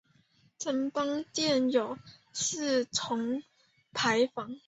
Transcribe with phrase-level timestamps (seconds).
[0.57, 1.99] 城隍庙有
[2.33, 3.43] 四重
[3.93, 4.57] 牌坊。